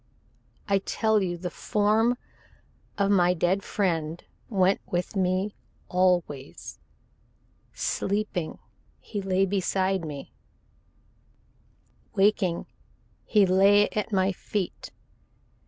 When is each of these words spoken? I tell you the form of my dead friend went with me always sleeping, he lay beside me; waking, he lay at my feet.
I 0.67 0.79
tell 0.79 1.21
you 1.21 1.37
the 1.37 1.51
form 1.51 2.17
of 2.97 3.11
my 3.11 3.35
dead 3.35 3.61
friend 3.61 4.23
went 4.49 4.81
with 4.87 5.15
me 5.15 5.53
always 5.89 6.79
sleeping, 7.71 8.57
he 8.99 9.21
lay 9.21 9.45
beside 9.45 10.03
me; 10.03 10.33
waking, 12.15 12.65
he 13.25 13.45
lay 13.45 13.89
at 13.89 14.11
my 14.11 14.31
feet. 14.31 14.89